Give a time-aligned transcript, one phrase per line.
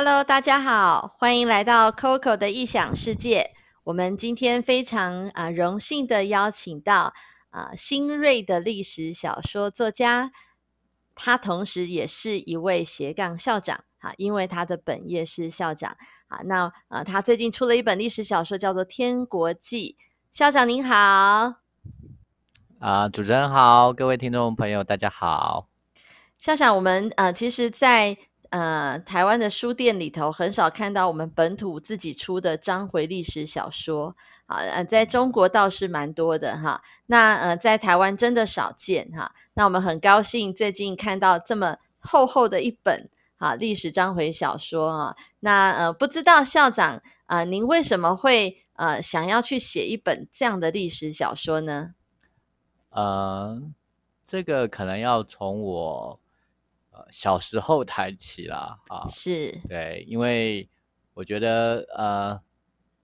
[0.00, 3.50] Hello，大家好，欢迎来到 Coco 的异想世界。
[3.82, 7.12] 我们今天非常啊荣幸的邀请到
[7.50, 10.30] 啊新锐的历史小说作家，
[11.16, 15.96] 他同时也是一位斜杠校长啊，因为他的本业是校长
[16.28, 16.42] 啊。
[16.44, 19.96] 那呃，他最近出了一本历史小说，叫做《天国记》。
[20.30, 21.54] 校长您好，
[22.78, 25.66] 啊，主持人好，各位听众朋友大家好。
[26.38, 28.16] 校长，我们呃，其实，在
[28.50, 36.82] 呃，台湾的书店里头很少看到我们本土自己出的章回历史小说，啊，呃，在中国倒是蛮多的哈。
[37.04, 39.34] 那呃，在台湾真的少见哈。
[39.52, 45.16] 那我们很高兴最近看到这么厚厚的一本啊历史章回小说啊。
[45.40, 51.90] 那呃，不知道校长啊，您为什么会呃想要去写一本这样的历史小说呢？
[52.88, 53.60] 呃，
[54.24, 56.18] 这个可能要从我。
[57.10, 60.68] 小时候谈起啦，啊，是对，因为
[61.14, 62.40] 我觉得呃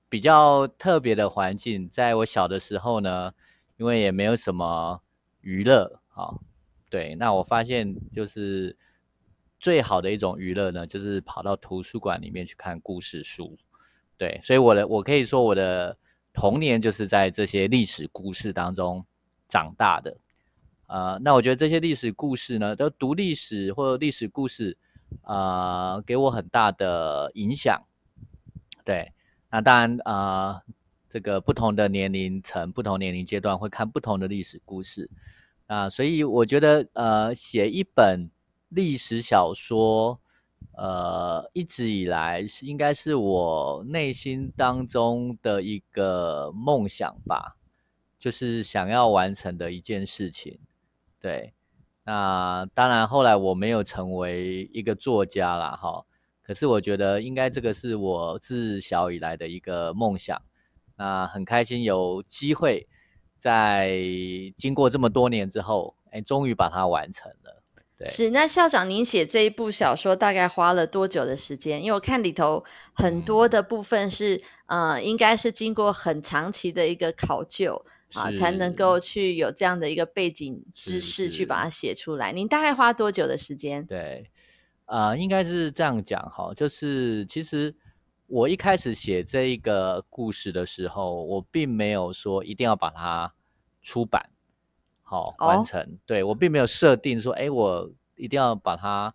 [0.09, 3.33] 比较特别的环境，在我小的时候呢，
[3.77, 5.03] 因为也没有什么
[5.41, 6.35] 娱乐，啊，
[6.91, 8.77] 对，那我发现就是
[9.59, 13.57] 最好的一种娱乐呢，就是跑到图书馆里面去看故事书，
[14.17, 15.97] 对，所以我的我可以说我的
[16.33, 19.05] 童年就是在这些历史故事当中
[19.49, 20.19] 长大的。
[20.87, 24.77] 呃，那我觉得这些历史故事呢，都读历史或者历史故事，
[25.23, 27.81] 呃，给我很大的影响。
[28.85, 29.13] 对，
[29.51, 30.63] 那当然，呃，
[31.09, 35.09] 这个不同的年龄层、不同年龄阶段会看不同的历史故事。
[35.67, 38.29] 啊，所以我觉得，呃，写一本
[38.69, 40.21] 历史小说，
[40.77, 47.57] 呃，一直以来是应该是我内心当中的一个梦想吧，
[48.19, 50.59] 就是想要完成的一件事情。
[51.25, 51.55] 对，
[52.05, 56.05] 那当然，后来我没有成为一个作家啦，哈。
[56.43, 60.39] 可是我觉得，应该这个是我自小以来的一个梦想。
[60.99, 62.87] 那很开心有机会，
[63.39, 63.99] 在
[64.59, 67.63] 经过这么多年之后，哎，终于把它完成了。
[67.97, 68.29] 对，是。
[68.29, 71.83] 那校长，您写这一部小说大概花了多久的时间？
[71.83, 77.83] 因为我看里头很多的部分是，呃，应该是经过很长期的一个考究。
[78.15, 82.33] 啊，才能够去有这样的一个背景知识去把它写出来。
[82.33, 83.85] 您大概花多久的时间？
[83.87, 84.31] 对，
[84.87, 87.75] 呃，应该是这样讲哈，就是其实
[88.27, 93.35] 我一开始写这一个故事的时候，我并没有说一定要把它
[93.83, 94.31] 出版，
[95.03, 95.99] 好完成。
[96.07, 99.15] 对我并没有设定说，哎，我一定要把它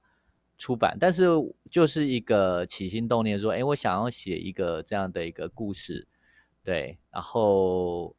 [0.58, 0.98] 出版。
[1.00, 1.26] 但是
[1.72, 6.08] 就是一个起心动念，说，哎，我想要写一个这样的一个故事，
[6.64, 8.16] 对，然后。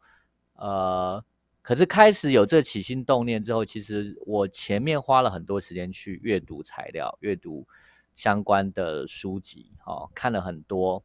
[0.61, 1.25] 呃，
[1.63, 7.67] 可是开始有这起心动念之后，其实我前面花了很多时间去阅读材料、阅读
[8.15, 11.03] 相关的书籍，哈，看了很多，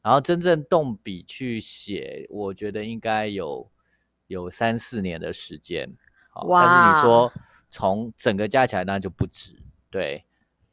[0.00, 3.70] 然后真正动笔去写，我觉得应该有
[4.26, 5.86] 有三四年的时间，
[6.46, 6.64] 哇！
[6.64, 7.30] 但是你说
[7.70, 9.54] 从整个加起来那就不止，
[9.90, 10.24] 对，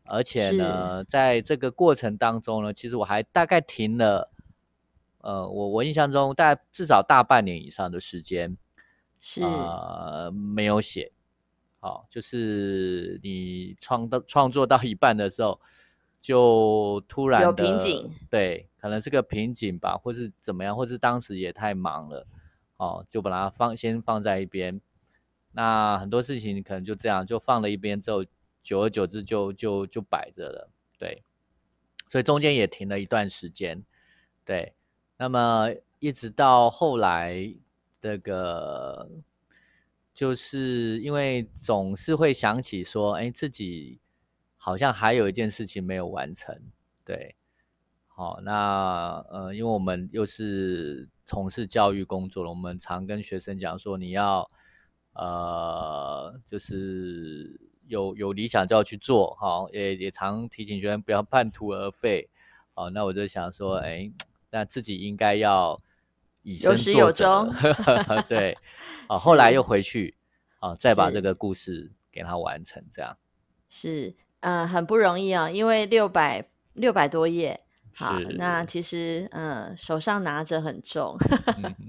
[0.05, 4.31] 而且呢，在这个过程当中呢，其实我还大概停了。
[5.23, 8.57] 呃，我我印象中，大概至少大半年以上的时间
[9.19, 11.11] 是呃没有写，
[11.79, 15.61] 好，就是你创到创作到一半的时候，
[16.19, 22.25] 就突然有瓶颈，对，可能是个瓶颈吧，或是怎么样，或是当时也太忙了，
[22.77, 24.81] 哦，就把它放先放在一边。
[25.51, 28.25] 那很多事情可能就这样就放了一边之后，
[28.63, 31.23] 久而久之就就就摆着了，对，
[32.09, 33.83] 所以中间也停了一段时间，
[34.43, 34.73] 对。
[35.21, 37.53] 那么一直到后来，
[38.01, 39.07] 这个
[40.15, 43.99] 就是因为总是会想起说，哎，自己
[44.57, 46.59] 好像还有一件事情没有完成，
[47.05, 47.35] 对，
[48.07, 54.49] 好，那呃，因为我们又是从事教育工作了，我们常跟学生讲说，你要
[55.13, 62.27] 呃，就是有有理想就要去做，好，也也常提醒学生不要半途而废，
[62.73, 64.11] 好，那我就想说，哎。
[64.51, 65.79] 那自己应该要
[66.43, 67.49] 以身作则，
[68.27, 68.57] 对，
[69.07, 70.15] 啊，后来又回去，
[70.59, 73.17] 啊，再把这个故事给他完成，这样
[73.69, 76.43] 是，呃，很不容易啊，因为六百
[76.73, 77.61] 六百多页，
[77.95, 81.15] 好，那其实，嗯，手上拿着很重，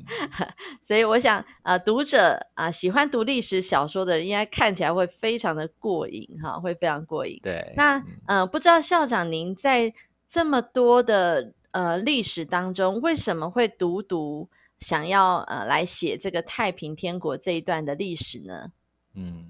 [0.81, 7.41] 所以我想，呃，读者啊，喜欢读历史小说的人，应该看起来会非常的过瘾，哈，会非常过瘾。
[7.43, 9.93] 对，那，嗯，不知道校长您在
[10.29, 11.55] 这么多的。
[11.73, 14.49] 呃，历史当中为什么会独独
[14.81, 18.73] 想要呃来写这个太平天国这一段的历史呢？
[19.15, 19.47] 嗯，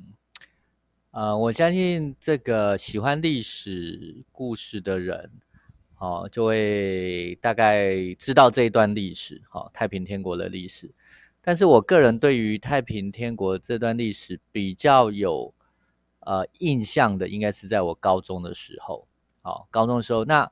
[1.10, 5.30] 呃，我相信这个喜欢历史故事的人，
[5.98, 10.92] 哦，就会大概知道这一段历史，哈，太平天国的历史。
[11.40, 15.52] 但是我个人对于太平天国这段历史比较有
[16.20, 19.08] 呃印象的，应该是在我高中的时候，
[19.40, 20.48] 好，高中的时候，那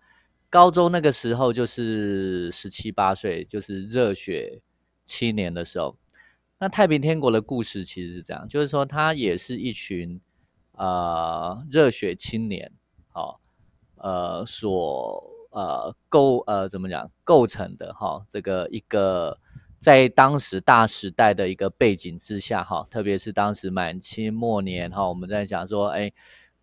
[0.50, 4.60] 高中那个时候就是十七八岁，就是热血
[5.04, 5.96] 青年的时候。
[6.58, 10.20] 那太平天国的故事其实是这样，就是说他也是一群
[10.72, 12.70] 呃热血青年，
[13.08, 13.40] 好，
[13.96, 19.38] 呃所呃构呃怎么讲构成的哈，这个一个
[19.78, 26.12] 在当时大时代的一个背景之下哈，特别是当时满清末年哈，我们在讲说，哎，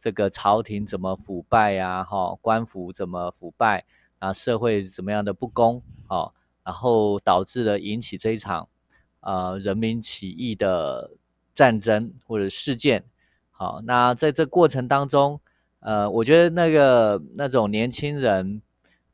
[0.07, 3.83] 这个朝廷怎么腐败呀，哈，官府怎么腐败
[4.19, 6.33] 啊，社会怎么样的不公，哦，
[6.63, 8.69] 然后导致了引起这一场。
[9.19, 11.11] 呃，人民起义的
[11.53, 13.03] 战争或者事件，
[13.51, 15.41] 好，那在这过程当中，
[15.81, 18.61] 呃，我觉得那个那种年轻人，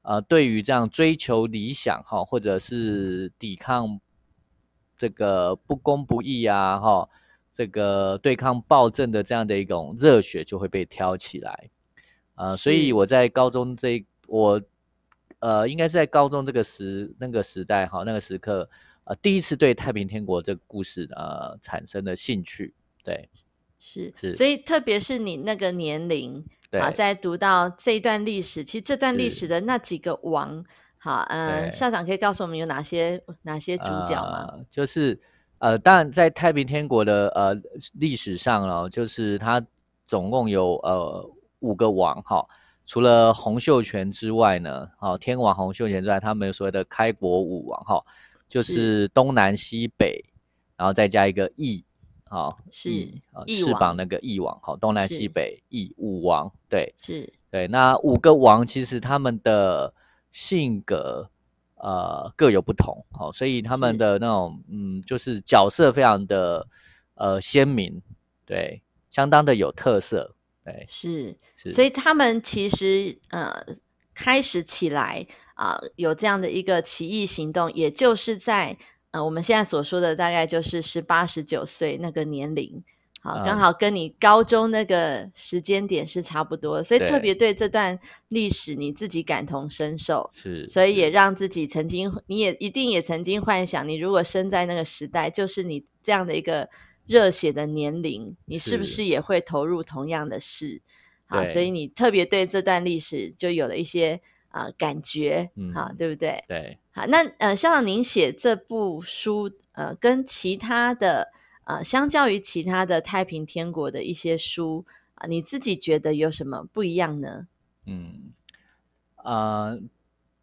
[0.04, 4.00] 呃，对于这样追求理想哈，或者是抵抗
[4.96, 7.10] 这个不公不义啊，哈，
[7.54, 11.70] 这个对抗暴政的这样的一种热血就会被挑起来，
[12.36, 14.60] 呃，所以我在高中这我
[15.40, 18.70] 呃，应该是在高中这个时那个时代哈，那个时刻。
[19.06, 22.74] 呃，第一次对太平天国这个故事呃产生了兴趣，
[23.04, 23.30] 对，
[23.78, 26.42] 是是，所以特别是你那个年龄，
[26.72, 30.64] 啊，在读到这一段历史，其实这段历史的那几个王，
[30.98, 34.48] 好，嗯，校长可以告诉我们有哪些哪些主角吗？
[34.70, 35.20] 就是
[35.64, 37.56] 呃，当然在太平天国的呃
[37.94, 39.66] 历史上哦，就是它
[40.06, 41.26] 总共有呃
[41.60, 42.46] 五个王哈，
[42.86, 48.04] 除了洪秀全之外呢，好，天王洪秀全之外，他们所谓的开国五王哈。
[48.50, 50.24] 就是东南西北，
[50.78, 51.84] 然后再加一个翼，
[52.30, 52.90] 好，是
[53.48, 59.92] 翅膀那个翼王，好，东南西北翼五王，对，是，对，那五个王其实他们的
[60.30, 61.28] 性格
[61.84, 66.66] 呃各有不同，好，所以他们的那种嗯，就是角色非常的
[67.16, 68.02] 呃鲜明，
[68.46, 70.34] 对，相当的有特色，
[70.64, 73.64] 对，是，是所以他们其实呃
[74.16, 75.28] 开始起来。
[75.56, 78.76] 啊，有这样的一个起义行动，也就是在
[79.12, 82.84] 呃我们现在所说的大概就是十八十九岁那个年龄，
[83.24, 87.98] 好，刚好跟你高中那个时间点是差不多，所以特别对这段
[88.28, 96.70] 历史你自己感同身受，是，所以也让自己曾经，你也一定也曾经幻想，你如果生在那个时代，就是你这样的一个
[97.06, 100.82] 热血的年龄，你是不是也会投入同样的事？
[101.26, 104.20] 好，所以你特别对这段历史就有了一些。
[104.54, 106.44] 啊，感觉，好，对不对？
[106.48, 111.28] 对，好，那呃，校长，您写这部书，呃，跟其他的，
[111.66, 117.48] 呃，相较于其他的太平天国的一些书啊，你自己觉得有什么不一样呢？
[117.86, 118.34] 嗯，
[119.18, 119.80] 呃，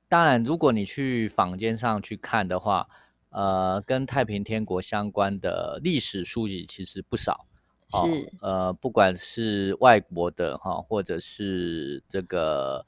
[0.09, 2.89] 当然，如果你去坊间上去看的话，
[3.31, 7.47] 呃，跟太平天国相关的历史书籍其实不少，
[7.93, 12.87] 是，呃，不管是外国的哈，或者是这个。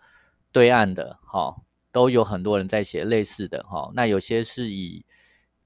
[0.54, 1.56] 对岸的哈
[1.92, 5.02] 都有很多人在写类似的哈，那有些是以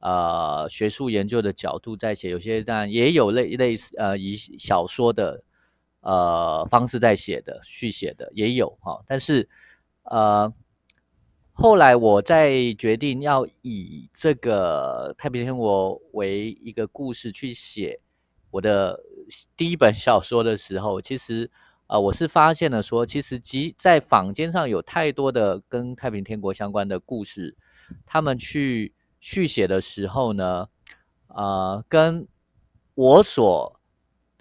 [0.06, 5.42] 呃学术研究的角度在写，有些当然也有类类似呃以小说的
[6.00, 9.48] 呃方式在写的续写的也有哈，但是
[10.04, 10.52] 呃
[11.52, 17.98] 后来我在决定要以这个太平天国为一个故事去写
[18.52, 19.00] 我的
[19.56, 21.50] 第一本小说的时候，其实。
[21.88, 27.56] 啊，我是发现了说，其实即在坊间上有太多的跟太平天国相关的故事，
[28.04, 30.68] 他们去续写的时候呢，
[31.28, 32.26] 呃，跟
[32.94, 33.80] 我所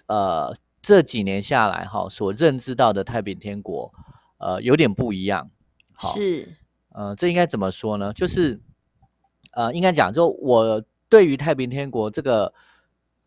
[0.06, 3.92] 呃这几年下来哈所认知到的太平天国，
[4.38, 5.50] 呃，有点不一样。
[5.92, 6.56] 好是，
[6.90, 8.12] 呃，这应该怎么说呢？
[8.12, 8.60] 就是
[9.52, 12.54] 呃，应该讲，就我对于太平天国这个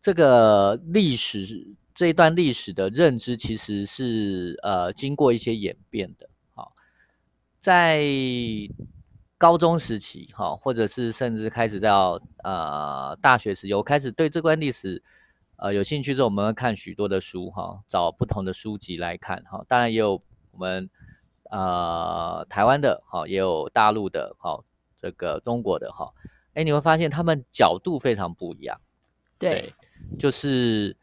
[0.00, 1.74] 这个历史。
[1.92, 6.72] 这一段历史的认知其实是呃经过一些演变的，好，
[7.58, 8.00] 在
[9.40, 15.02] 高中时期哈，或者是甚至开始到呃大学时，有开始对这段历史
[15.56, 20.90] 呃有兴趣之后，我们会看许多的书哈，找不同的书籍来看哈，当然也有我们
[21.50, 24.62] 呃台湾的哈，也有大陆的哈，
[25.00, 26.12] 这个中国的哈，
[26.52, 28.78] 哎，你会发现他们角度非常不一样，
[29.38, 29.72] 对，
[30.18, 30.94] 就是。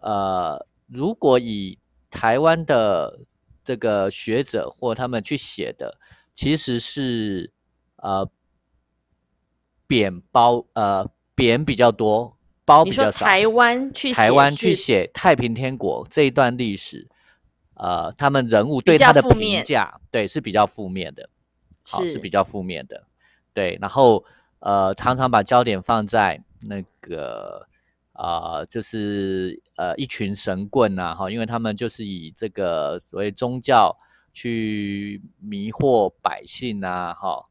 [0.00, 1.76] 呃，如果以
[2.08, 3.18] 台湾的
[3.64, 5.98] 这个学者或他们去写的，
[6.34, 7.52] 其实是
[7.98, 8.28] 呃
[9.86, 13.24] 扁包呃扁比较多，包比较少。
[13.24, 17.06] 台湾去台湾去写太平天国这一段历史，
[17.74, 21.28] 呃，他们人物对他的评价，对是比较负面的。
[21.90, 23.02] 好是是比较负面的，
[23.54, 24.22] 对，然后
[24.58, 27.66] 呃常常把焦点放在那个
[28.12, 33.96] 呃就是呃一群神棍呐、哈，因为他们就是以这个所谓宗教
[34.34, 37.47] 去迷惑百姓啊，哈，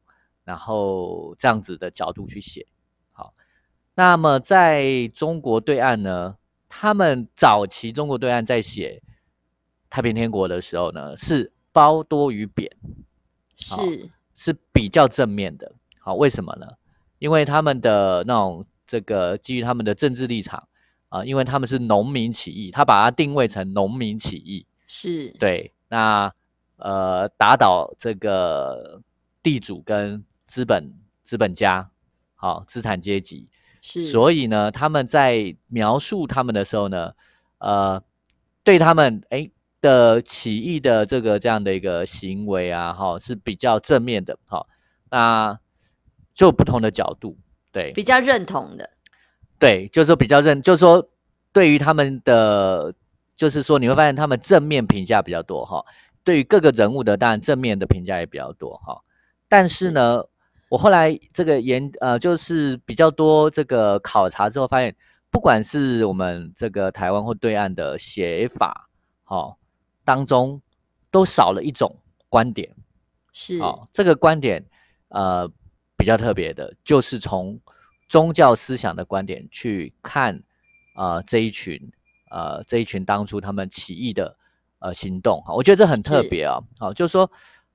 [0.48, 2.66] 然后这样子的角度去写，
[3.12, 3.34] 好，
[3.94, 6.38] 那么在中国对岸呢，
[6.70, 9.02] 他们早期中国对岸在写
[9.90, 12.74] 太平天国的时候呢，是褒多于贬，
[13.68, 15.70] 好是是比较正面的。
[16.00, 16.66] 好，为什么呢？
[17.18, 20.66] 因为他们的那种这个基于他们的政治立场
[21.10, 24.66] 啊、因为他们是农民起义，他把它定位成农民起义。
[24.86, 26.32] 是，对，那
[26.76, 29.02] 呃打倒这个
[29.42, 31.90] 地主跟资本资本家，
[32.34, 33.48] 好资产阶级。
[33.80, 37.12] 是，所以呢，他们在描述他们的时候呢，
[37.58, 38.02] 呃，
[38.64, 39.48] 对他们哎
[39.80, 44.66] 的起义的这个这样的一个行为啊，哈、是比较正面的，哈、
[45.10, 45.60] 那
[46.34, 47.36] 就不同的角度，
[47.70, 47.92] 对。
[47.92, 48.90] 比较认同的，
[49.60, 51.08] 对，就是说比较认，就是说
[51.52, 52.92] 对于他们的，
[53.36, 55.84] 就是说你会发现他们正面评价比较多哈，
[56.24, 59.02] 对于各个人物的当然正面的评价也比较多哈，
[59.48, 59.92] 但是。
[59.92, 60.24] 呢，
[60.68, 64.94] 我后来这个研呃就是比较多这个考察之后发现，
[65.30, 68.90] 不管是我们这个台湾或对岸的写法，
[69.24, 69.56] 哈、
[70.04, 70.60] 当中
[71.10, 71.96] 都少了一种
[72.28, 72.76] 观点，
[73.32, 74.62] 是，哦、这个观点
[75.08, 75.50] 呃
[75.96, 77.58] 比较特别的，就是从
[78.10, 80.42] 宗教思想的观点去看
[80.96, 81.80] 呃这一群
[82.30, 84.36] 呃这一群当初他们起义的
[84.80, 87.30] 呃行动，哈，我觉得这很特是别啊，好、就是说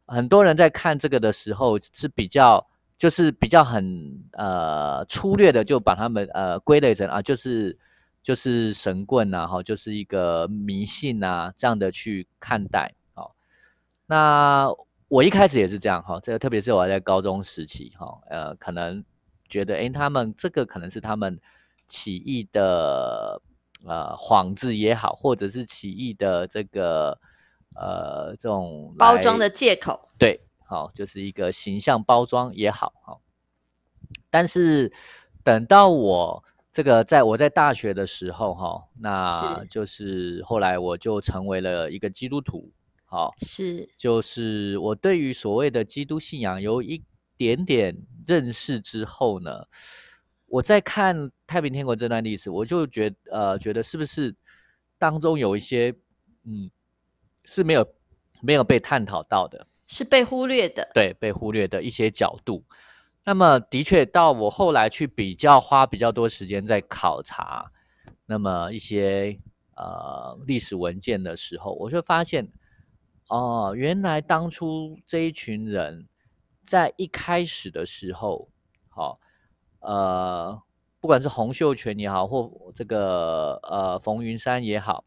[0.06, 2.64] 很多人在看这个的时候是比较。
[3.04, 7.78] 就是比较很呃粗略的就把他们呃归类成啊，就是
[8.22, 13.30] 就是神棍呐、哈，就是一个迷信呐、这样的去看待，哦、
[14.06, 14.70] 那
[15.10, 19.04] 我一开始也是这样哈，这个特别是我还在高中时期哈，呃，可能
[19.50, 21.38] 觉得诶，他们这个可能是他们
[21.90, 23.42] 起义的
[23.86, 27.20] 呃幌子也好，或者是起义的这个
[27.76, 30.40] 呃这种包装的借口，对，
[30.74, 33.22] 好、就是一个形象包装也好，好、
[34.32, 34.92] 但是
[35.44, 42.72] 等到我这个在我在大学的时候，哈、那就是后来我就成为了一个基督徒，
[43.06, 43.88] 好、是。
[43.96, 47.04] 就是我对于所谓的基督信仰有一
[47.38, 49.66] 点点认识之后呢，
[50.48, 54.36] 我在看太平天国这段历史，我就觉呃觉得是不是
[54.98, 55.94] 当中有一些
[56.46, 56.72] 嗯
[57.46, 57.88] 是没有
[58.42, 62.66] 没有被探讨到的，是被忽略的，对被忽略的一些角度。
[63.24, 67.72] 那么的确，到我后来去比较，花比较多时间在考察，
[68.26, 69.40] 那么一些
[69.76, 72.52] 呃历史文件的时候，我就发现，
[73.28, 76.08] 哦，原来当初这一群人
[76.66, 78.50] 在一开始的时候，
[78.90, 79.20] 好、
[79.82, 80.60] 呃，
[81.00, 85.06] 不管是洪秀全也好，或这个呃冯云山也好，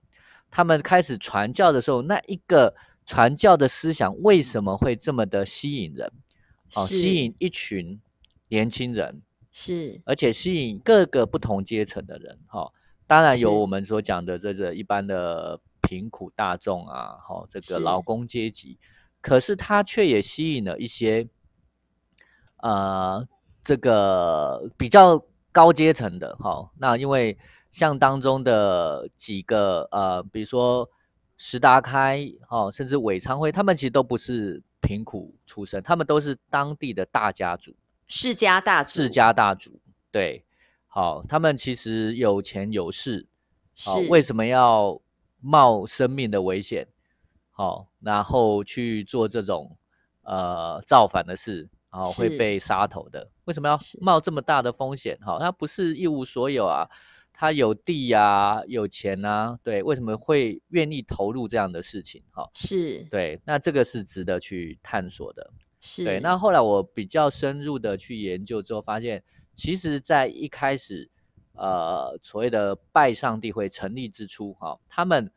[0.49, 2.75] 他们开始传教的时候，那一个
[3.07, 6.13] 传教的思想为什么会这么的吸引人？
[6.75, 8.01] 哦，吸引一群
[8.49, 9.23] 年轻人，
[9.53, 10.01] 是。
[10.05, 12.37] 而且吸引各个不同阶层的人。
[12.49, 12.71] 哈、
[13.07, 17.79] 当然有我们所讲的这个一般的贫苦大众啊，哈、这个是。
[17.79, 18.77] 劳工阶级，
[19.21, 21.29] 可是它却也吸引了一些
[22.57, 23.25] 呃
[23.63, 27.39] 这个比较高阶层的哈、那因为
[27.71, 30.91] 像当中的几个呃，比如说
[31.37, 37.75] 石达开哦，甚至韦昌辉，他们其实都不是贫苦出身，他们都是当地的大家族。
[38.09, 40.45] 世家大族，世家大族，对，
[40.87, 43.27] 好，他们其实有钱有势，
[43.79, 45.01] 好，是为什么要
[45.41, 46.87] 冒生命的危险，
[47.51, 49.77] 好，然后去做这种
[50.23, 53.29] 呃造反的事，好，会被杀头的？
[53.45, 55.19] 为什么要冒这么大的风险？
[55.21, 56.89] 好，他不是一无所有啊，
[57.39, 62.23] 他有地呀、有钱啊，对，为什么会愿意投入这样的事情？
[62.33, 65.53] 哦，是对，那这个是值得去探索的。
[65.83, 71.11] 是，对，那后来我比较深入的去研究之后，发现其实，在一开始，
[71.53, 75.31] 呃，所谓的拜上帝会成立之初，哈、他们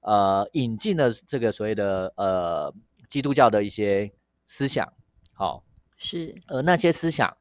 [0.00, 2.74] 呃引进了这个所谓的呃
[3.08, 4.12] 基督教的一些
[4.44, 4.86] 思想，
[5.32, 5.64] 好、
[5.96, 7.34] 是而那些思想，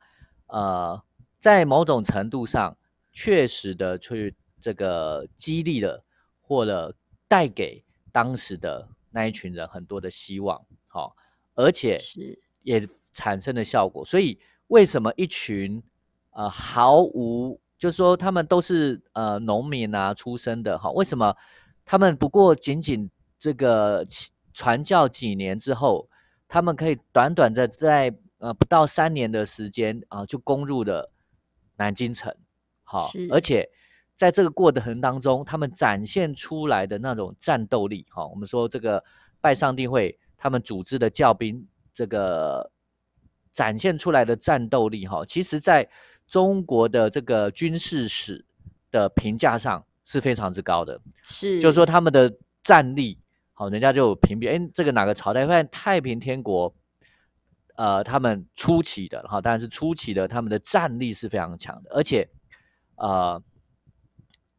[0.47, 1.03] 呃，
[1.39, 2.77] 在某种程度上，
[3.11, 6.03] 确实的去这个激励了，
[6.39, 6.95] 或者
[7.27, 11.15] 带给当时的那一群人很多的希望，好、
[11.55, 12.81] 而且是也
[13.13, 14.05] 产生了效果。
[14.05, 15.81] 所以，为什么一群
[16.31, 21.35] 呃毫无，就是说他们都是呃农民啊出身的，哈，为什么
[21.83, 24.05] 他们不过仅仅这个
[24.53, 26.07] 传教几年之后，
[26.47, 31.11] 他们可以短短的在呃不到三年的时间啊，就攻入了
[31.75, 32.33] 南京城。
[32.91, 33.69] 好，而且
[34.17, 39.01] 在这个过程当中，他们展现出来的那种战斗力，哈，我们说这个
[39.39, 42.69] 拜上帝会他们组织的教兵，这个
[43.53, 45.87] 展现出来的战斗力，哈，其实在
[46.27, 48.43] 中国的这个军事史
[48.91, 53.17] 的评价上是非常之高的，是，就是说他们的战力，
[53.53, 55.47] 好，人家就评比，哎，这个哪个朝代？
[55.47, 56.75] 发现太平天国，
[57.77, 62.27] 呃，他们初期的，哈，当然是初期的，他们的战力是非常强的，而且。
[63.01, 63.41] 呃，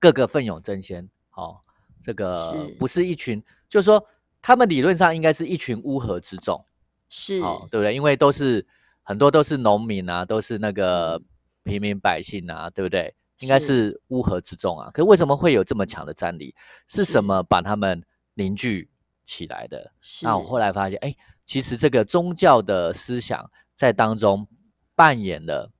[0.00, 1.60] 各个奋勇争先，哦，
[2.02, 4.04] 这个不是一群，就是说，
[4.40, 6.60] 他们理论上应该是一群乌合之众，
[7.08, 7.94] 是，哦，对不对？
[7.94, 8.66] 因为都是
[9.04, 11.22] 很多都是农民啊，都是那个
[11.62, 13.14] 平民百姓啊，对不对？
[13.38, 14.90] 应该是乌合之众啊。
[14.92, 16.52] 可为什么会有这么强的战力？
[16.88, 18.90] 是什么把他们凝聚
[19.24, 19.92] 起来的？
[20.20, 24.48] 那我后来发现，哎，其实这个宗教的思想在当中
[24.96, 25.70] 扮演了。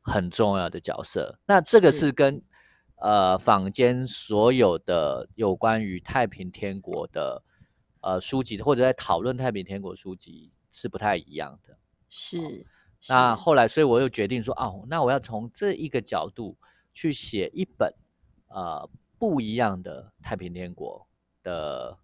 [0.00, 2.42] 很重要的角色，那这个是跟
[2.96, 7.42] 呃坊间所有的有关于太平天国的
[8.00, 11.78] 呃书籍，或者在讨论太平天国书籍是不太一样的。
[12.08, 12.66] 是，
[13.08, 16.56] 那后来，所以我又决定说，哦，那我要从这一个角度
[16.92, 17.94] 去写一本
[18.48, 18.88] 呃
[19.18, 21.06] 不一样的太平天国
[21.42, 21.98] 的。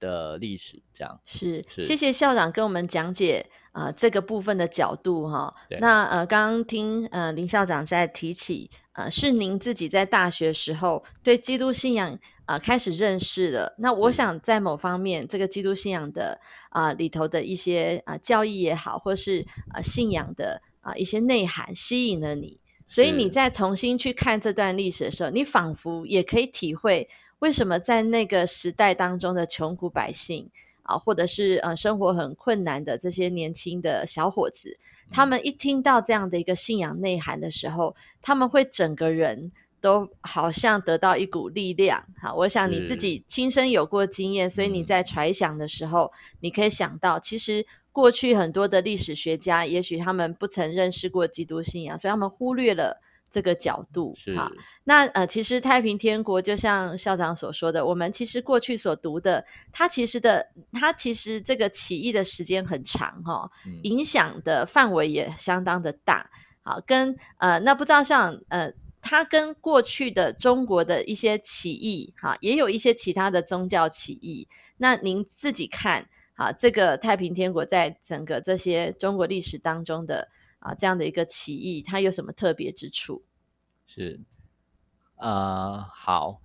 [0.00, 5.54] 的历史这样是，谢谢校长跟我们讲解啊这个部分的角度哈。
[5.80, 13.74] 那呃，刚刚听呃林校长在提起呃，是您自己在大学时候对基督信仰啊开始认识了。
[13.78, 27.08] 那我想在某方面，这个基督信仰的啊里头的一些啊教义也好，或是啊信仰的啊一些内涵吸引了你，所以你在重新去看这段历史的时候，你仿佛也可以体会。
[27.38, 30.50] 为什么在那个时代当中的穷苦百姓
[30.90, 34.76] 啊，或者是呃生活很困难的这些年轻的小伙子，
[35.10, 42.04] 他们一听到这样的一个信仰内涵的时候，他们会整个人都好像得到一股力量。
[42.20, 53.00] 好，我想你自己亲身有过经验，所以你在揣想的时候，你可以想到，其实过去很多的历史学家，也许他们不曾认识过基督信仰，所以他们忽略了。
[53.30, 54.50] 这个角度哈，
[54.82, 63.48] 那呃，其实太平天国就像校长所说的，我们其实过去所读的，它其实的，它其实这个起义的时间很长哈，
[63.84, 66.28] 影响的范围也相当的大。
[66.62, 74.48] 好，跟呃，那不知道像呃，它跟过去的中国的一些起义哈，也有一些其他的宗教起义。
[74.76, 80.28] 那您自己看啊，这个太平天国在整个这些中国历史当中的。
[80.60, 83.24] 啊，这样的一个起义，它有什么特别之处？
[83.86, 84.20] 是，
[85.16, 86.42] 呃，好，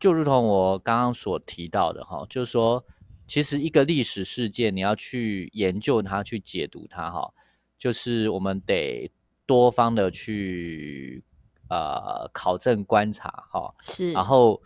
[0.00, 2.84] 就如同我刚刚所提到的哈，就是说，
[3.28, 7.32] 其实一个历史事件，你要去研究它、去解读它，哈，
[7.78, 9.08] 就是我们得
[9.46, 11.22] 多方的去
[11.68, 14.60] 呃考证观察，哈，是，然后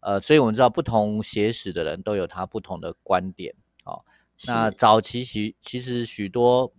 [0.00, 4.04] 呃，所以我们知道不同写史的人都有他不同的观点，哦，
[4.46, 6.70] 那早期其其实许多。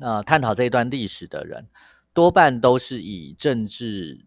[0.00, 1.68] 呃，探讨这一段历史的人，
[2.12, 4.26] 多半都是以政治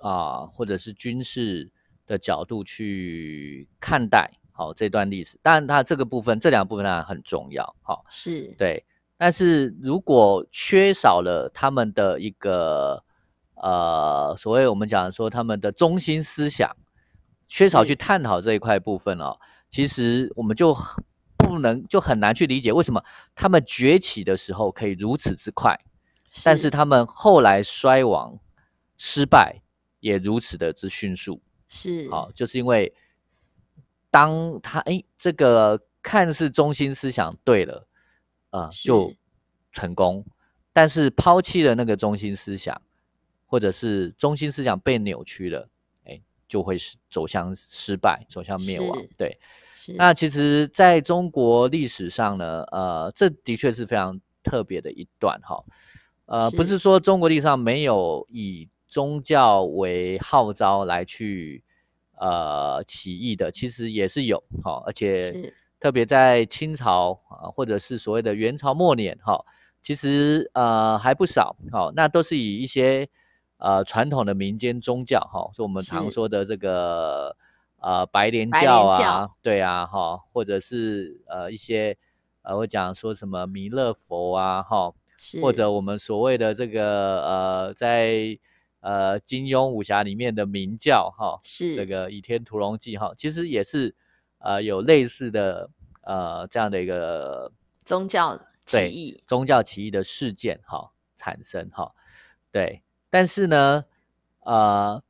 [0.00, 1.70] 啊，或者是军事
[2.06, 5.38] 的角度去看待好这段历史。
[5.40, 8.84] 当然，它这个部分，这两部分当然很重要，好，是对。
[9.16, 13.02] 但是如果缺少了他们的一个
[13.54, 16.70] 呃，所谓我们讲说他们的中心思想，
[17.46, 19.38] 缺少去探讨这一块部分哦，
[19.70, 20.76] 其实我们就。
[21.44, 23.04] 不能就很难去理解为什么
[23.34, 25.78] 他们崛起的时候可以如此之快，
[26.42, 28.38] 但是他们后来衰亡、
[28.96, 29.62] 失败
[30.00, 31.40] 也如此的之迅速。
[31.68, 32.94] 是，好，就是因为
[34.10, 37.88] 当他哎，这个看似中心思想对了，
[38.50, 39.12] 啊，就
[39.72, 40.22] 成功；
[40.72, 42.80] 但是抛弃了那个中心思想，
[43.46, 45.68] 或者是中心思想被扭曲了，
[46.04, 49.02] 哎，就会是走向失败，走向灭亡。
[49.16, 49.38] 对。
[49.96, 55.62] 那其实，在中国历史上呢，呃，这的确是非常特别的一段哈。
[56.26, 61.62] 呃，不是说中国历史上没有以宗教为号召来去
[62.18, 69.44] 呃起义的，其实也是有哈，而且特别在清朝啊，或者是所谓的元朝末年哈，
[69.80, 71.92] 其实呃还不少哈。
[71.94, 73.08] 那都是以一些
[73.58, 77.36] 呃传统的民间宗教哈，就我们常说的这个。
[77.84, 81.94] 呃，白莲教啊，对啊，哈，或者是呃一些
[82.40, 84.90] 呃，我讲说什么弥勒佛啊，哈，
[85.42, 88.38] 或者我们所谓的这个呃，在
[88.80, 91.76] 呃金庸武侠里面的明教，哈，是。
[91.76, 93.94] 这个倚天屠龙记，哈，其实也是
[94.38, 95.68] 呃有类似的
[96.04, 97.52] 呃这样的一个
[97.84, 101.92] 宗教起对义，宗教起义的事件哈、产生哈、
[102.50, 103.84] 对，但是呢，
[104.40, 105.02] 呃，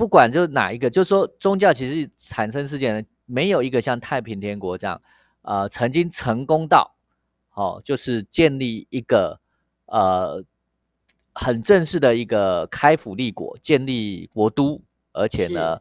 [0.00, 4.98] 不管就哪一个，就说宗教其实产生事件呢，没有一个像太平天国这样，
[5.42, 6.96] 呃，曾经成功到，
[7.52, 9.38] 哦，就是建立一个
[9.84, 10.42] 呃
[11.34, 14.80] 很正式的一个开府立国，建立国都，
[15.12, 15.78] 而且呢，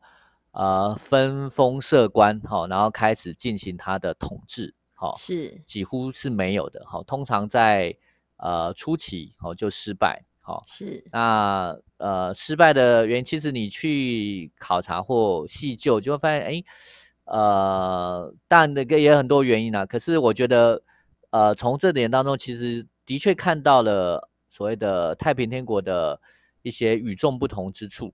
[0.51, 5.62] 呃，分封设官，好、然后开始进行他的统治，好、是。
[5.63, 7.95] 几乎是没有的，好、通常在
[8.36, 16.63] 呃初期，好、就失败，好、是那呃，失败的原因，其实你去考察或细究，就会发现，哎，
[17.25, 19.85] 呃，但那个也有很多原因啊。
[19.85, 20.81] 可是我觉得，
[21.29, 26.19] 呃，从这点当中，其实的确看到了所谓的太平天国的
[26.63, 28.12] 一些与众不同之处。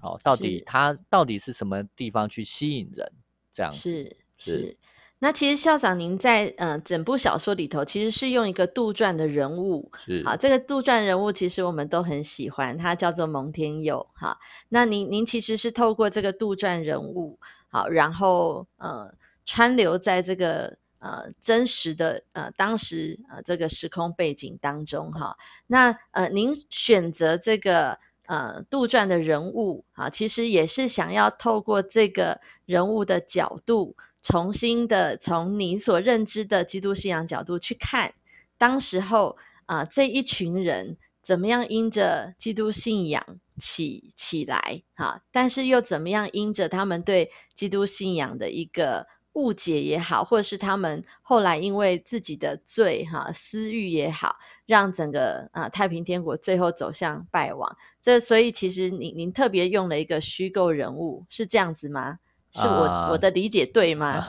[0.00, 3.12] 好、到底是它到底是什么地方去吸引人？
[3.52, 4.76] 这样子是是是。
[5.24, 14.38] 那其实校长您在呃整部小说里头，其实是用一个杜撰的人物，是好，这个杜撰人物其实我们都很喜欢，他叫做蒙天佑哈。
[14.68, 17.38] 那您您其实是透过这个杜撰人物，
[17.70, 19.14] 好，然后呃
[19.46, 25.38] 川流在这个呃真实的呃当时呃这个时空背景当中哈。
[25.68, 33.96] 那呃您选择这个呃杜撰的人物啊，其实也是想要透过这个人物的角度。
[34.24, 38.14] 重新的从你所认知的基督信仰角度去看，
[38.56, 43.22] 当时候啊、这一群人怎么样因着基督信仰
[43.58, 57.76] 起起来哈、但是又怎么样因着他们对基督信仰的一个误解也好，或者是他们后来因为自己的罪哈、私欲也好，让整个啊、太平天国最后走向败亡。
[58.00, 62.20] 这所以其实您您特别用了一个虚构人物，是这样子吗？
[62.54, 64.24] 是我、啊我的理解对吗？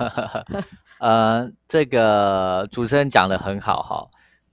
[0.99, 4.07] 呃，这个主持人讲的很好哈。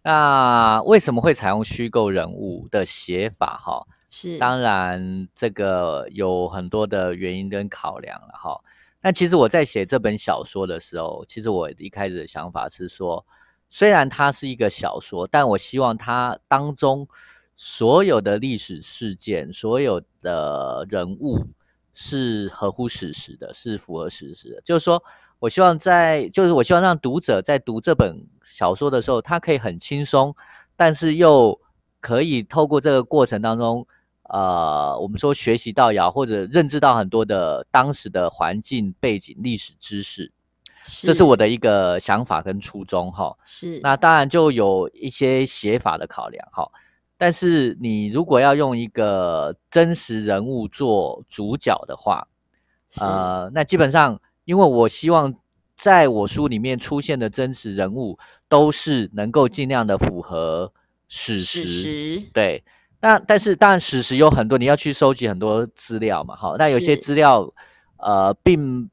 [0.04, 3.86] 那为什么会采用虚构人物的写法哈？
[4.10, 8.60] 是，当然，这个有很多的原因跟考量了哈。
[9.00, 13.24] 但其实我在写这本小说的时候，其实我一开始的想法是说，
[13.70, 17.08] 虽然它是一个小说，但我希望它当中
[17.56, 21.38] 所有的历史事件、所有的人物
[21.94, 24.60] 是合乎史实的，是符合史实的。
[24.64, 25.02] 就是说
[25.38, 30.34] 我希望在，就是我希望让读者在读这本小说的时候，他可以很轻松，
[30.76, 31.60] 但是又
[32.00, 33.86] 可以透过这个过程当中。
[34.28, 40.32] 呃，我们说学习到也好，或者认知到很多的当时的环境背景、历史知识，
[41.02, 43.36] 这是我的一个想法跟初衷哈。
[43.44, 46.66] 是那当然就有一些写法的考量哈。
[47.22, 52.26] 但是你如果要用一个真实人物做主角的话，
[52.98, 55.32] 呃，那基本上因为我希望
[55.76, 60.72] 在我书里面出现的真实人物都是能够尽量的符合
[61.06, 62.60] 史实对。
[63.00, 67.48] 那但是当然史实有很多，你要去收集很多资料嘛，好，那有些资料
[67.98, 68.90] 呃并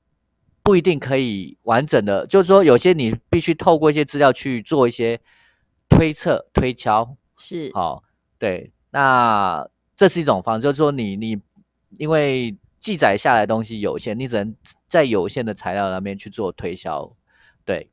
[0.62, 5.20] 不一定可以完整的，就是说有些你必须透过一些资料去做一些
[5.90, 7.72] 推测、推敲，是。
[7.74, 8.04] 好，
[8.40, 11.40] 对，那这是一种方式，就是说你你
[11.98, 14.56] 因为记载下来的东西有限，你只能
[14.88, 17.16] 在有限的材料那边去做推销，
[17.66, 17.92] 对。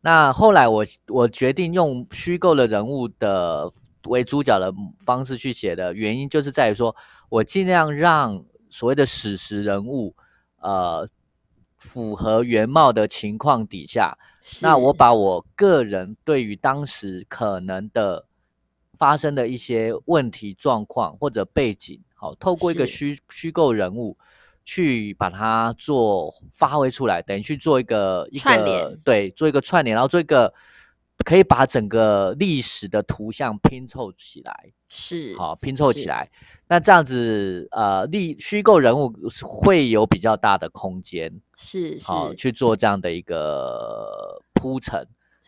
[0.00, 3.70] 那后来我我决定用虚构的人物的
[4.06, 6.94] 为主角的方式去写的原因，就是在于说
[7.28, 10.16] 我尽量让所谓的史实人物，
[10.58, 11.08] 呃，
[11.78, 14.18] 符合原貌的情况底下，
[14.60, 18.26] 那我把我个人对于当时可能的
[19.02, 24.16] 发生的一些问题状况或者背景，好，透过一个是虚虚构人物
[24.64, 30.54] 去把它做发挥出来，等于去做一个一个对，做一个串联，然后做一个
[31.24, 36.30] 可以把整个历史的图像拼凑起来，是好拼凑起是来。
[36.68, 39.12] 那这样子，呃，历虚构人物
[39.42, 45.04] 会有比较大的空间，是好是去做这样的一个铺陈。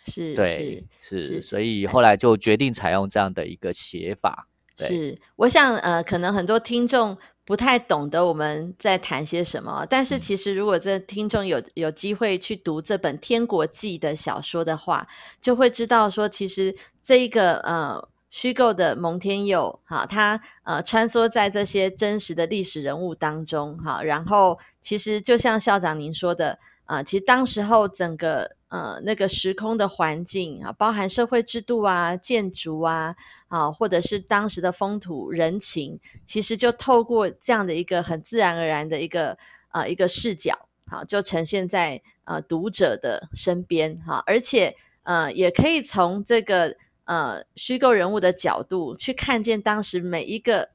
[0.06, 4.48] 是对，是是，所以后来就决定采用这样的一个写法。
[4.76, 15.06] 是，我想呃，可能很多听众不太懂得我们在谈些什么，但是嗯其实如果这听众有有机会去读这本《天国记》的小说的话，
[15.40, 33.16] 就会知道说，其实这一个呃虚构的蒙天佑，哈，他呃穿梭在这些真实的历史人物当中，哈，然后其实就像校长您说的，啊、其实当时候整个呃那个时空的环境啊，包含社会制度啊、建筑啊，
[33.48, 39.38] 啊，或者是当时的风土人情，其实就透过这样的一个很自然而然的一个
[39.72, 50.68] 呃一个视角好，就呈现在呃读者的身边哈，而且呃也可以从这个呃虚构人物的角度去看见当时每一个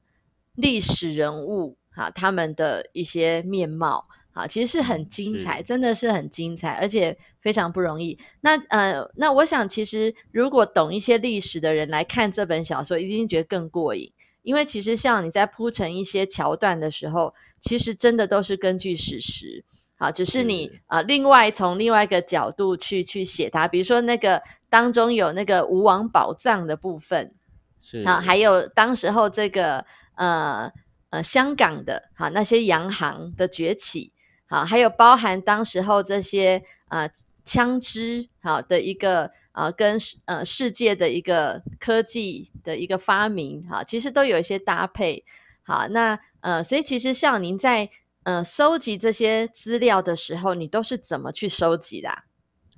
[0.56, 4.08] 历史人物哈他们的一些面貌。
[4.40, 8.18] 好，其实是很精彩，真的是很精彩，而且非常不容易。
[8.40, 14.10] 那呃，那我想，其实如果懂一些历史的人来看这本小说，一定觉得更过瘾。
[14.40, 19.62] 因为其实像你在铺成一些桥段的时候，其实真的都是根据史实。
[19.96, 23.68] 好，只是你啊，另外从另外一个角度去去写它。
[23.68, 27.34] 比如说那个当中有那个吴王宝藏的部分，
[27.82, 30.72] 是啊，还有当时候这个呃
[31.10, 34.14] 呃香港的哈那些洋行的崛起。
[34.50, 37.08] 好，还有包含当时候这些啊
[37.44, 45.24] 枪支好的一个啊跟呃世界的一个科技的一个发明哈，其实都有一些搭配。
[45.62, 47.88] 好，那呃，所以其实像您在
[48.24, 52.10] 呃收集这些资料的时候，你都是怎么去收集的？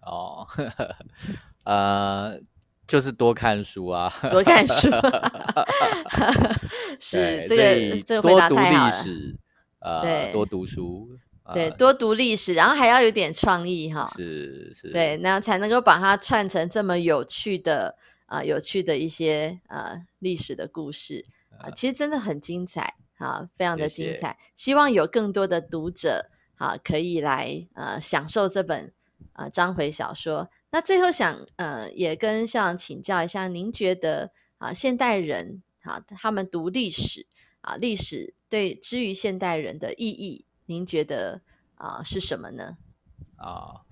[0.03, 0.47] 哦，
[1.65, 2.39] 呃，
[2.87, 4.91] 就是多看书啊，多看书，
[7.01, 8.93] 是这个这个回答太好了。
[9.81, 11.09] 呃，多读书。
[11.55, 14.12] 对，多读历史，然后还要有点创意哈。
[14.17, 14.91] 是是。
[14.91, 21.25] 对，那才能够把它串成这么有趣的啊，有趣的一些呃历史的故事
[21.59, 24.38] 啊，其实真的很精彩啊，非常的精彩。
[24.57, 28.93] 希望有更多的读者啊，可以来呃享受这本
[29.33, 30.51] 啊章回小说。
[30.71, 37.27] 那最后想呃也跟校长请教一下，您觉得啊现代人啊他们读历史
[37.61, 40.47] 啊历史对之于现代人的意义？
[40.66, 41.40] 您觉得
[41.75, 42.77] 啊是什么呢？
[43.37, 43.83] 啊，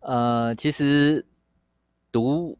[0.00, 1.24] 呃，其实
[2.10, 2.58] 读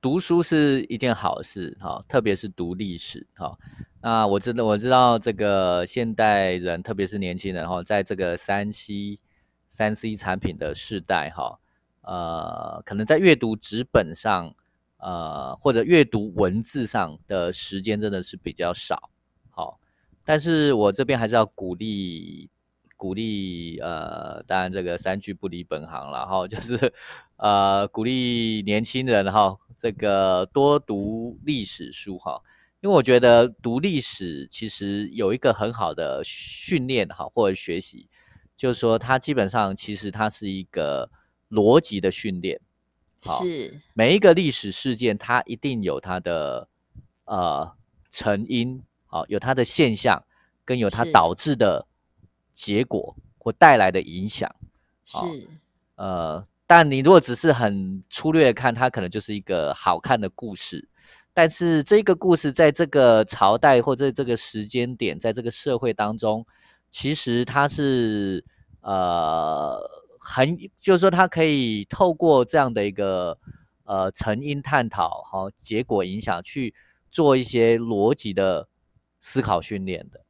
[0.00, 3.56] 读书是一件好事哈，特别是读历史哈。
[4.02, 9.20] 那我知道，我知道这个现代人，特别是年轻人哈，在这个三 C
[9.68, 11.58] 三 C 产品的时代哈，
[12.02, 14.52] 呃，可能在阅读纸本上，
[14.98, 19.10] 呃，或者阅读文字上的时间真的是比较少。
[19.50, 19.78] 好，
[20.24, 22.50] 但是我这边还是要鼓励。
[22.96, 26.92] 鼓励呃，当然这个三句不离本行了哈，就是
[27.36, 32.40] 呃鼓励年轻人哈，这个多读历史书哈，
[32.80, 38.08] 因为我觉得读历史其实有一个很好的训练哈，或者学习，
[38.56, 41.10] 就是说它基本上其实它是一个
[41.50, 42.60] 逻辑的训练，
[43.40, 46.68] 是每一个历史事件它一定有它的
[47.24, 47.72] 呃
[48.08, 50.24] 成因，好有它的现象，
[50.64, 51.86] 跟有它导致的。
[52.54, 54.48] 结果或带来的影响
[55.04, 55.16] 是
[55.96, 60.88] 呃，但你如果只是很粗略的看，它可能就是一个好看的故事。
[61.34, 66.46] 但是这个故事在这个朝代或者这个时间点，在这个社会当中，
[66.90, 68.42] 其实它是
[68.80, 69.78] 呃
[70.18, 73.36] 很，就是说它可以透过这样的一个
[73.82, 76.72] 呃成因探讨和结果影响去
[77.10, 78.68] 做一些逻辑的
[79.20, 80.24] 思考训练的。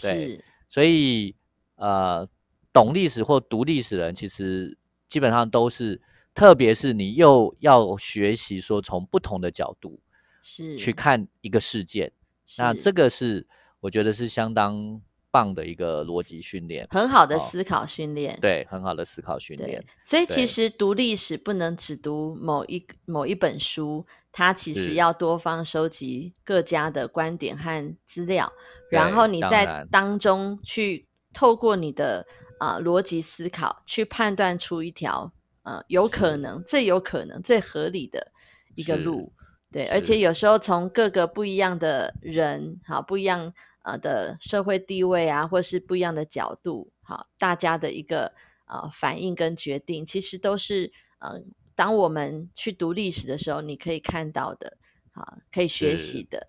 [0.00, 1.34] 对，所以。
[1.82, 2.28] 呃，
[2.72, 6.00] 懂历史或读历史的人，其实基本上都是，
[6.32, 10.00] 特别是你又要学习说从不同的角度
[10.44, 12.12] 是去看一个事件，
[12.56, 13.44] 那这个是
[13.80, 15.00] 我觉得是相当
[15.32, 19.84] 棒的一个逻辑训练，很好的思考训练，对，很好的思考训练。
[20.04, 28.52] 所以其实读历史不能只读某一某一本书，它其实要多方收集各家的观点和资料，
[28.88, 31.08] 然后你在当中去。
[31.32, 32.26] 透过你的
[32.58, 38.32] 啊逻辑思考，去判断出一条呃有可能、最有可能、最合理的
[38.74, 39.32] 一个路，
[39.70, 39.86] 对。
[39.86, 48.32] 而且有时候从各个不一样的人，好不一样呃的社会地位啊，或是不一样的角度，好，大家的一个
[48.66, 51.42] 呃反应跟决定，其实都是呃，
[51.74, 54.76] 当我们去读历史的时候，你可以看到的，
[55.12, 56.48] 好，可以学习的，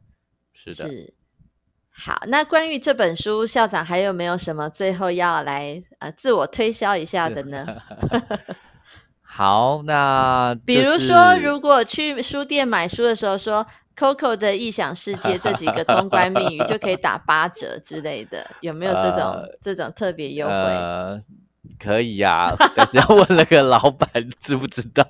[0.53, 1.13] 是的。
[1.95, 7.65] 好，那关于这本书，校长还有没有什么最后要来呃自我推销一下的呢？
[9.21, 20.53] 好，那比如说，如果去书店买书的时候说 “Coco 的异想世界”这几个通关密语，就可以打八折之类的，有没有这种 这种特别优惠？
[21.79, 24.09] 可以呀，但是要问那个老板
[24.39, 25.03] 知不知道，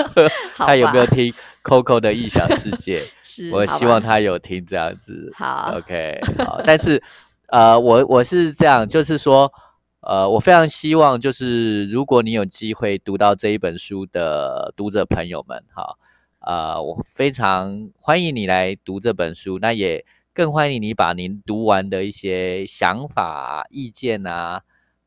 [0.56, 3.04] 他有没有听 Coco 的异想世界？
[3.22, 5.30] 是，我希望他有听这样子。
[5.34, 6.60] 好，OK，好。
[6.64, 7.02] 但是，
[7.48, 9.52] 呃，我我是这样，就是说，
[10.00, 15.96] 呃，我非常希望，就是如果你有机会读到这一本书的读者朋友们，哈，
[16.40, 24.62] 呃，我非常欢迎你来读这本书，那也更欢迎你把您读完的一些想法、意见啊。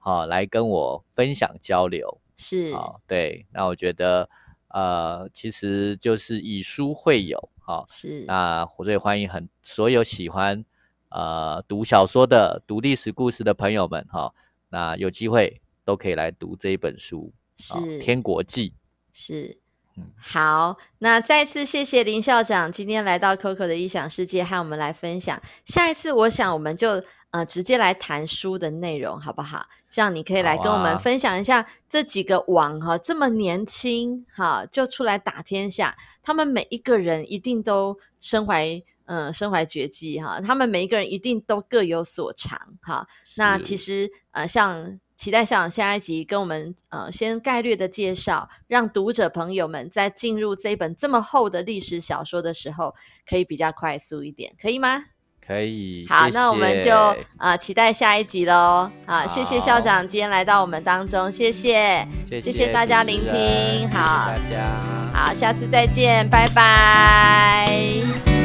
[0.07, 2.21] 好、来跟我分享交流。
[2.37, 4.29] 是，好、对，那我觉得
[4.69, 10.63] 呃，其实就是以书会友，好、是，那我最欢迎很所有喜欢
[11.09, 14.33] 呃读小说的、读历史故事的朋友们，哈、
[14.69, 17.33] 那有机会都可以来读这一本书，
[17.67, 18.69] 好是，天国记》。
[19.11, 19.57] 是
[19.97, 20.05] 嗯。
[20.17, 25.41] 好，那再次谢谢林校长今天来到 Coco 的异想世界和我们来分享。
[25.65, 29.65] 下一次我想我们就呃直接来谈书的内容，好不好？
[29.89, 43.07] 这样你可以来跟我们啊分享一下这几个王哈，这么年轻哈就出来打天下，他们每一个人一定都身怀嗯、呃身怀绝技哈，他们每一个人一定都各有所长哈。
[43.37, 52.93] 那其实呃，像期待校长下一集跟我们呃先概略的介绍，让读者朋友们在进入这一本这么厚的历史小说的时候，
[53.25, 55.05] 可以比较快速一点，可以吗？
[55.47, 58.91] 可以，好，谢那我们就呃期待下一集喽。
[59.05, 62.05] 好，谢谢校长今天来到我们当中，谢谢。
[62.25, 64.67] 谢谢谢大家聆听好大家。
[65.13, 68.36] 好，下次再见，拜拜。